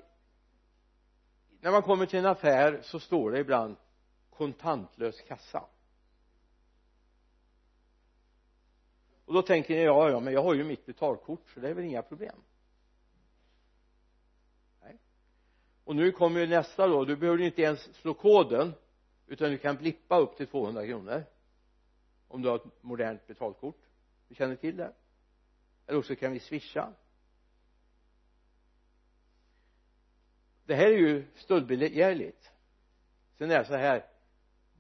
[1.61, 3.77] när man kommer till en affär så står det ibland
[4.39, 5.65] kontantlös kassa.
[9.25, 11.75] Och då tänker ni ja ja men jag har ju mitt betalkort så det är
[11.75, 12.43] väl inga problem.
[14.83, 14.99] Nej.
[15.85, 17.05] Och nu kommer ju nästa då.
[17.05, 18.75] Du behöver inte ens slå koden
[19.27, 21.25] utan du kan blippa upp till 200 kronor
[22.29, 23.81] om du har ett modernt betalkort.
[24.29, 24.93] Du känner till det.
[25.87, 26.93] Eller också kan vi swisha.
[30.65, 32.53] Det här är ju stöldbegärligt
[33.39, 34.05] sen är det så här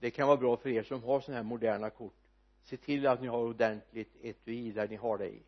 [0.00, 2.14] det kan vara bra för er som har sådana här moderna kort.
[2.62, 5.42] Se till att ni har ordentligt etui där ni har det i.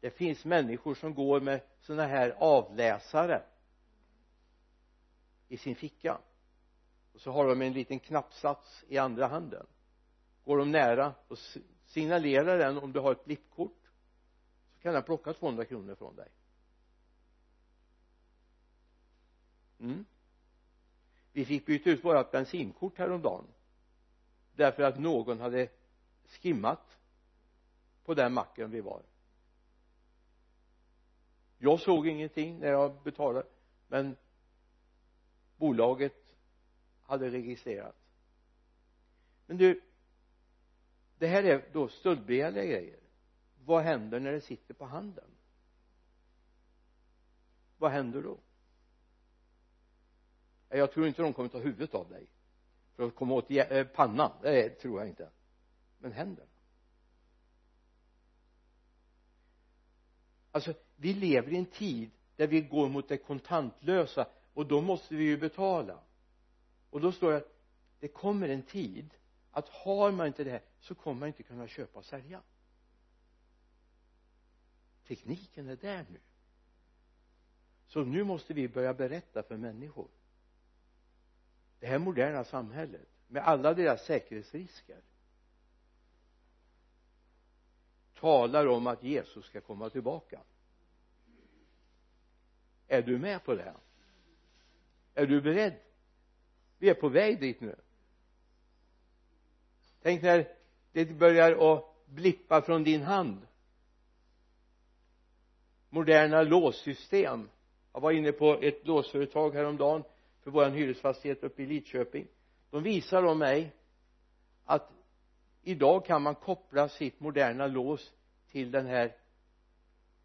[0.00, 3.42] Det finns människor som går med sådana här avläsare
[5.48, 6.18] i sin ficka.
[7.12, 9.66] Och så har de en liten knappsats i andra handen.
[10.44, 11.38] Går de nära och
[11.86, 13.90] signalerar den om du har ett blippkort
[14.72, 16.28] så kan den plocka 200 kronor från dig.
[19.80, 20.04] Mm
[21.32, 23.44] vi fick byta ut vårat bensinkort häromdagen
[24.54, 25.68] därför att någon hade
[26.26, 26.98] skimmat
[28.04, 29.02] på den macken vi var.
[31.58, 33.48] Jag såg ingenting när jag betalade
[33.88, 34.16] men
[35.56, 36.36] bolaget
[37.02, 37.96] hade registrerat.
[39.46, 39.80] Men du
[41.18, 42.98] det här är då stöldbegärliga grejer.
[43.64, 45.30] Vad händer när det sitter på handen?
[47.78, 48.38] Vad händer då?
[50.78, 52.26] Jag tror inte de kommer ta huvudet av dig
[52.96, 54.30] för att komma åt eh, pannan.
[54.42, 55.30] Det tror jag inte.
[55.98, 56.50] Men händerna
[60.50, 65.14] alltså vi lever i en tid där vi går mot det kontantlösa och då måste
[65.14, 66.00] vi ju betala.
[66.90, 67.52] Och då står det att
[68.00, 69.14] det kommer en tid
[69.50, 72.42] att har man inte det här så kommer man inte kunna köpa och sälja.
[75.06, 76.20] Tekniken är där nu.
[77.86, 80.08] Så nu måste vi börja berätta för människor
[81.80, 85.00] det här moderna samhället med alla deras säkerhetsrisker
[88.14, 90.40] talar om att Jesus ska komma tillbaka.
[92.88, 93.74] Är du med på det
[95.14, 95.74] är du beredd?
[96.78, 97.76] Vi är på väg dit nu.
[100.02, 100.48] Tänk när
[100.92, 103.46] det börjar att blippa från din hand.
[105.88, 107.48] Moderna låssystem.
[107.92, 110.04] Jag var inne på ett låsföretag häromdagen
[110.50, 112.26] för vår hyresfastighet uppe i Lidköping.
[112.70, 113.76] De visar då mig
[114.64, 114.92] att
[115.62, 118.12] idag kan man koppla sitt moderna lås
[118.50, 119.16] till den här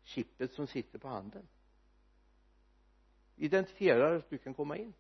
[0.04, 1.48] chippet som sitter på handen.
[3.36, 4.94] Identifierar att du kan komma in.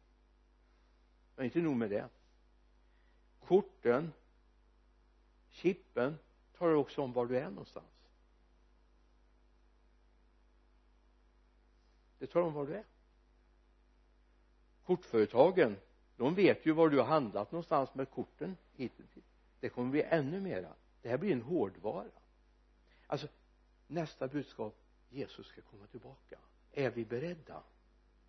[1.35, 2.09] Men inte nog med det.
[3.39, 4.13] Korten
[5.49, 6.17] chippen
[6.57, 8.09] talar också om var du är någonstans.
[12.19, 12.94] Det talar om var du är
[14.85, 15.77] kortföretagen
[16.17, 19.09] de vet ju var du har handlat någonstans med korten hittills.
[19.59, 20.69] Det kommer bli ännu mera.
[21.01, 22.05] Det här blir en hårdvara.
[23.07, 23.27] Alltså
[23.87, 24.75] nästa budskap
[25.09, 26.37] Jesus ska komma tillbaka.
[26.71, 27.63] Är vi beredda?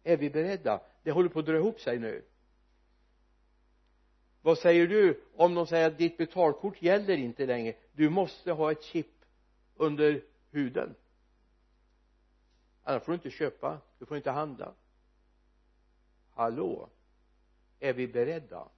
[0.02, 0.80] Är vi beredda?
[1.02, 2.24] Det håller på att dra ihop sig nu.
[4.42, 7.74] Vad säger du om de säger att ditt betalkort gäller inte längre?
[7.92, 9.24] Du måste ha ett chip
[9.76, 10.94] under huden.
[12.82, 13.80] Annars får du inte köpa.
[13.98, 14.72] Du får inte handla
[16.37, 16.89] hallå?
[17.80, 18.68] Är vi beredda?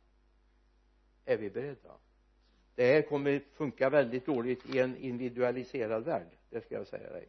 [1.25, 1.97] Är vi beredda?
[2.75, 7.29] Det här kommer funka väldigt dåligt i en individualiserad värld det ska jag säga dig.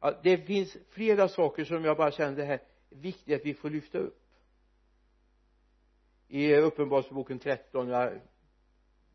[0.00, 2.58] Ja, det finns flera saker som jag bara känner det här
[2.90, 4.20] är viktigt att vi får lyfta upp.
[6.28, 8.20] I uppenbarelseboken 13 jag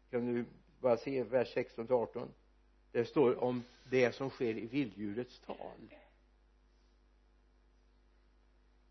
[0.10, 0.45] kan nu
[0.80, 2.34] bara se vers 16 till 18
[2.91, 5.95] det står om det som sker i vilddjurets tal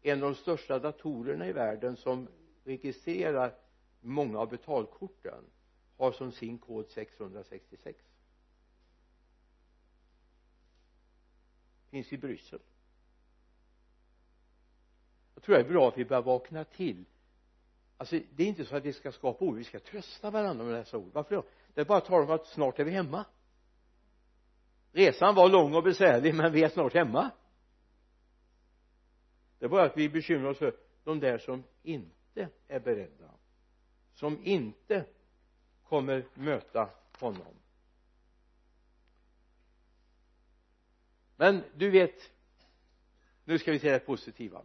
[0.09, 2.29] en av de största datorerna i världen som
[2.65, 3.55] registrerar
[4.01, 5.45] många av betalkorten
[5.97, 8.09] har som sin kod 666
[11.91, 12.61] finns i Bryssel.
[15.35, 17.05] Jag tror det är bra att vi börjar vakna till.
[17.97, 20.75] Alltså det är inte så att vi ska skapa ord vi ska trösta varandra med
[20.75, 21.11] dessa ord.
[21.13, 21.45] Varför då?
[21.75, 23.25] Det är bara att tala om att snart är vi hemma.
[24.93, 27.31] Resan var lång och besvärlig men vi är snart hemma
[29.59, 33.31] det är bara att vi bekymrar oss för de där som inte är beredda
[34.19, 35.05] som inte
[35.83, 37.55] kommer möta honom.
[41.37, 42.31] Men du vet
[43.45, 44.63] nu ska vi se det positiva.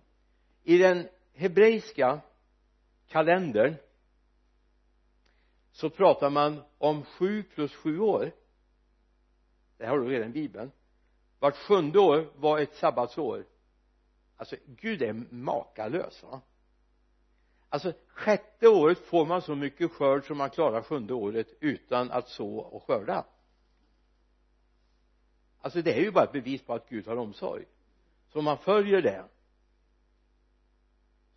[0.64, 2.22] I den hebreiska
[3.08, 3.76] kalendern
[5.72, 8.32] så pratar man om sju plus sju år.
[9.78, 10.72] Det här har du redan i bibeln.
[11.39, 13.46] Vart sjunde år var ett sabbatsår
[14.44, 16.41] alltså Gud är makalös va?
[17.70, 22.30] Alltså sjätte året får man så mycket skörd som man klarar sjunde året utan att
[22.30, 23.26] så och skörda.
[25.62, 27.66] Alltså det är ju bara ett bevis på att Gud har omsorg.
[28.30, 29.26] Så om man följer det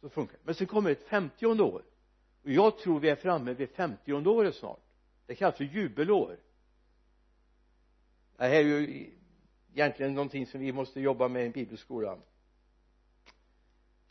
[0.01, 0.43] så funkar det.
[0.45, 1.83] Men sen kommer ett femtionde år.
[2.43, 4.83] Och jag tror vi är framme vid femtionde året snart.
[5.27, 6.37] Det kallas för jubelår.
[8.37, 9.11] Det här är ju
[9.73, 12.23] egentligen någonting som vi måste jobba med i bibelskolan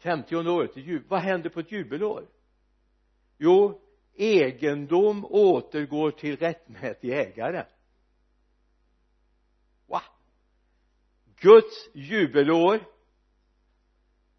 [0.06, 0.72] femtionde året
[1.08, 2.28] vad händer på ett jubelår?
[3.38, 3.82] Jo
[4.16, 7.66] egendom återgår till rättmätig ägare.
[9.88, 10.02] Va
[11.40, 12.80] Guds jubelår.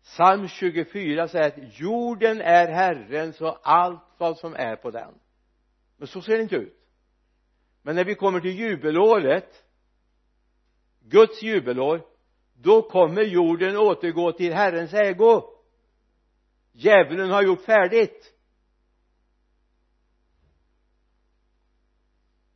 [0.03, 5.15] Psalm 24 säger att jorden är Herrens och allt vad som är på den.
[5.97, 6.77] Men så ser det inte ut.
[7.83, 9.65] Men när vi kommer till jubelåret
[11.01, 12.07] Guds jubelår
[12.55, 15.56] då kommer jorden återgå till Herrens ägo
[16.77, 18.33] djävulen har gjort färdigt.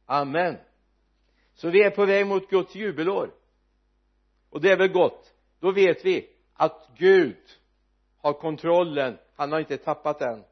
[0.06, 0.56] Amen.
[1.54, 3.34] Så vi är på väg mot Guds jubelår.
[4.50, 5.34] Och det är väl gott.
[5.60, 7.36] Då vet vi att Gud
[8.16, 9.18] har kontrollen.
[9.36, 10.44] Han har inte tappat den.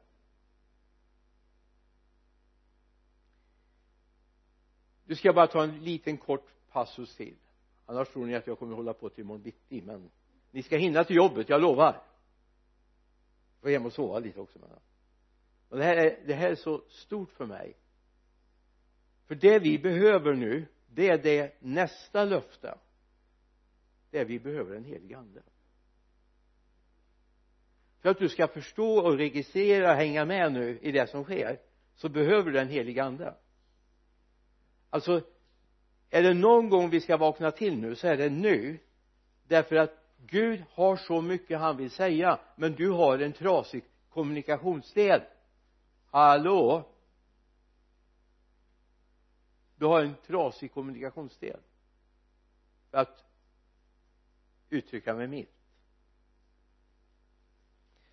[5.05, 7.35] Nu ska jag bara ta en liten kort passus till.
[7.85, 10.09] Annars tror ni att jag kommer hålla på till imorgon bitti men
[10.51, 12.01] ni ska hinna till jobbet, jag lovar
[13.61, 14.69] gå hem och sova lite också med
[15.69, 17.77] och det här är, det här är så stort för mig.
[19.25, 22.77] För det vi behöver nu det är det nästa löfte.
[24.11, 25.41] Det är vi behöver en helig ande.
[27.99, 31.59] För att du ska förstå och registrera och hänga med nu i det som sker
[31.95, 33.35] så behöver du en helig ande.
[34.89, 35.21] Alltså
[36.09, 38.79] är det någon gång vi ska vakna till nu så är det nu.
[39.47, 45.21] Därför att Gud har så mycket han vill säga men du har en trasig kommunikationsdel.
[46.11, 46.89] Hallå?
[49.75, 51.59] Du har en trasig kommunikationsdel.
[52.91, 53.25] För att
[54.69, 55.49] uttrycka mig milt.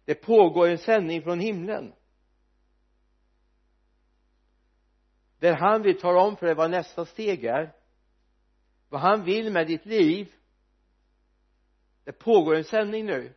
[0.05, 1.93] Det pågår en sändning från himlen.
[5.39, 7.73] Där han vill tala om för dig vad nästa steg är.
[8.89, 10.33] Vad han vill med ditt liv
[12.07, 13.35] det pågår en sändning nu.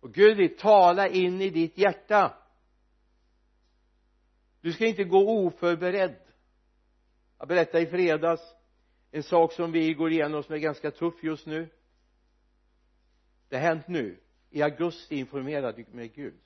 [0.00, 2.34] Och Gud vill tala in i ditt hjärta.
[4.60, 6.16] Du ska inte gå oförberedd.
[7.38, 8.54] Jag berättade i fredags
[9.10, 11.68] en sak som vi går igenom som är ganska tuff just nu.
[13.48, 14.20] Det har hänt nu.
[14.50, 16.40] I augusti informerade mig Gud.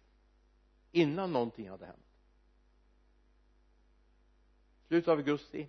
[0.93, 2.07] Innan någonting hade hänt.
[4.89, 5.69] Slutet av augusti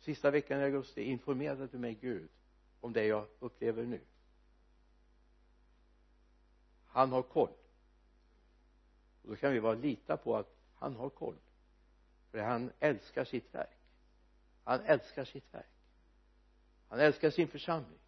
[0.00, 2.28] sista veckan i augusti informerade du mig Gud
[2.80, 4.00] om det jag upplever nu
[6.96, 7.50] han har koll.
[9.22, 11.36] Och då kan vi bara lita på att han har koll.
[12.30, 13.78] För han älskar sitt verk.
[14.64, 15.66] Han älskar sitt verk.
[16.88, 17.98] Han älskar sin församling.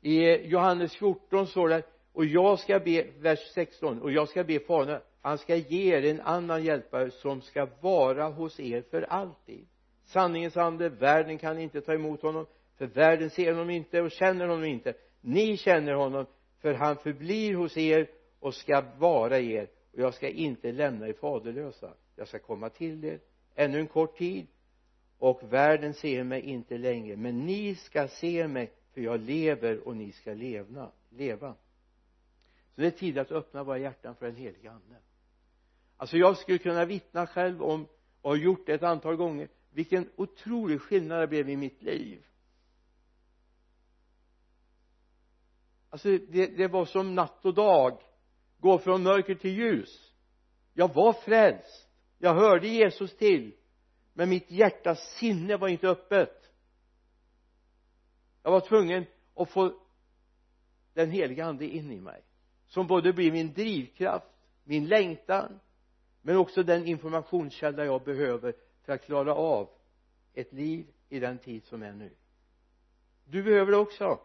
[0.00, 4.60] I Johannes 14 står det och jag ska be vers 16 och jag ska be
[4.60, 9.66] fadern han ska ge er en annan hjälpare som ska vara hos er för alltid.
[10.04, 12.46] Sanningens ande världen kan inte ta emot honom
[12.76, 16.26] för världen ser honom inte och känner honom inte ni känner honom
[16.58, 18.10] för han förblir hos er
[18.40, 19.68] och ska vara er.
[19.92, 21.94] Och jag ska inte lämna er faderlösa.
[22.16, 23.20] Jag ska komma till er
[23.54, 24.46] ännu en kort tid.
[25.18, 27.16] Och världen ser mig inte längre.
[27.16, 31.54] Men ni ska se mig för jag lever och ni ska levna, leva.
[32.74, 34.96] Så det är tid att öppna våra hjärtan för den heliga ande.
[35.96, 37.86] Alltså jag skulle kunna vittna själv om
[38.20, 42.26] och har gjort det ett antal gånger vilken otrolig skillnad det blev i mitt liv.
[45.90, 48.00] Alltså det, det var som natt och dag.
[48.58, 50.12] Gå från mörker till ljus.
[50.74, 51.88] Jag var frälst.
[52.18, 53.54] Jag hörde Jesus till.
[54.12, 56.52] Men mitt hjärtas sinne var inte öppet.
[58.42, 59.74] Jag var tvungen att få
[60.94, 62.22] den heliga ande in i mig
[62.66, 64.26] som både blir min drivkraft
[64.64, 65.60] min längtan
[66.22, 69.68] men också den informationskälla jag behöver för att klara av
[70.34, 72.14] ett liv i den tid som är nu.
[73.24, 74.20] Du behöver det också.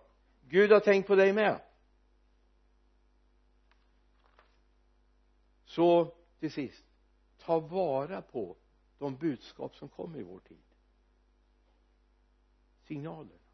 [0.50, 1.62] Gud har tänkt på dig med.
[5.66, 6.86] Så till sist
[7.38, 8.56] ta vara på
[8.98, 10.58] de budskap som kommer i vår tid.
[12.84, 13.46] Signalerna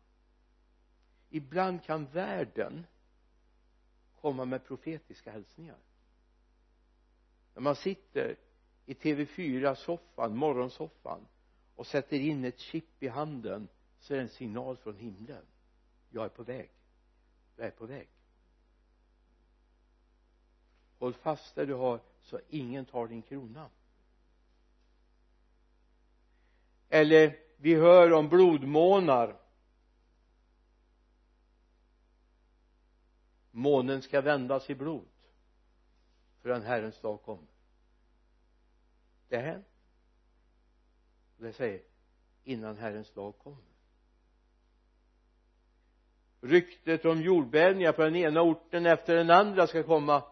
[1.31, 2.85] ibland kan världen
[4.21, 5.77] komma med profetiska hälsningar.
[7.53, 8.35] När man sitter
[8.85, 11.27] i TV4 soffan, morgonsoffan
[11.75, 13.67] och sätter in ett chip i handen
[13.99, 15.45] så är det en signal från himlen.
[16.09, 16.69] Jag är på väg
[17.55, 18.07] jag är på väg.
[20.99, 23.69] Håll fast där du har så ingen tar din krona.
[26.89, 29.39] Eller vi hör om blodmånar.
[33.51, 35.07] Månen ska vändas i blod
[36.41, 37.47] för den Herrens dag kommer.
[39.27, 39.65] Det har hänt.
[41.37, 41.81] Det säger
[42.43, 43.70] innan Herrens dag kommer
[46.41, 50.23] ryktet om jordbävningar på den ena orten efter den andra ska komma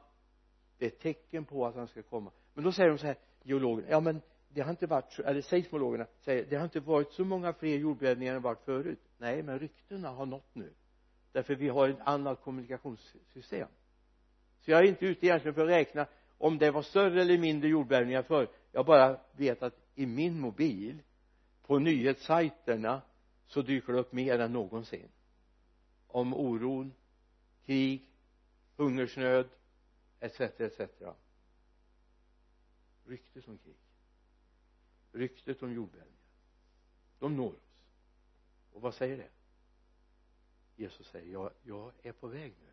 [0.78, 2.32] det är ett tecken på att han ska komma.
[2.54, 5.42] Men då säger de så här geologerna ja men det har inte varit så eller
[5.42, 9.00] seismologerna säger det har inte varit så många fler jordbävningar än varit förut.
[9.18, 10.74] Nej men ryktena har nått nu
[11.32, 13.68] därför vi har ett annat kommunikationssystem.
[14.60, 16.06] Så jag är inte ute egentligen för att räkna
[16.38, 18.48] om det var större eller mindre jordbävningar förr.
[18.72, 21.02] Jag bara vet att i min mobil
[21.66, 23.02] på nyhetssajterna
[23.48, 25.08] så dyker det upp mer än någonsin
[26.12, 26.94] om oron
[27.66, 28.06] krig
[28.78, 29.50] hungersnöd
[30.20, 30.82] etc etc
[33.10, 33.76] ryktet om krig.
[35.12, 36.20] Ryktet om jordbävningar.
[37.20, 37.84] De når oss.
[38.72, 39.30] Och vad säger det?
[40.76, 42.72] Jesus säger jag, jag är på väg nu.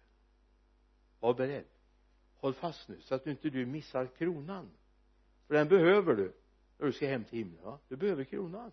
[1.21, 1.65] Var beredd.
[2.37, 4.71] Håll fast nu så att du inte du missar kronan.
[5.47, 6.33] För den behöver du
[6.79, 7.79] när du ska hem till himlen va?
[7.89, 8.73] Du behöver kronan.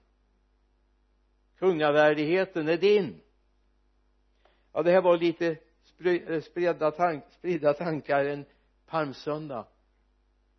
[1.57, 3.21] Kungavärdigheten är din
[4.73, 5.57] ja det här var lite
[5.99, 8.45] eh, spridda, tank, spridda tankar en
[8.85, 9.65] palmsöndag.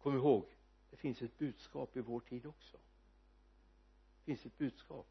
[0.03, 0.45] Kom ihåg
[0.91, 2.77] det finns ett budskap i vår tid också.
[4.19, 5.07] Det finns ett budskap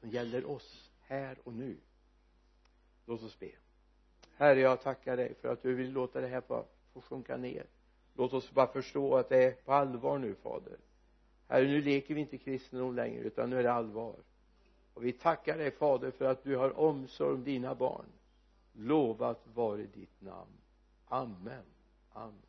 [0.00, 1.76] som gäller oss här och nu.
[3.06, 3.50] Låt oss be.
[4.36, 7.66] Herre jag tackar dig för att du vill låta det här få, få sjunka ner.
[8.14, 10.76] Låt oss bara förstå att det är på allvar nu fader.
[11.48, 14.16] Herre nu leker vi inte kristendom längre utan nu är det allvar.
[14.94, 18.06] Och vi tackar dig fader för att du har omsorg om dina barn
[18.74, 20.60] lovat vare ditt namn.
[21.04, 21.64] Amen.
[22.12, 22.43] Amen.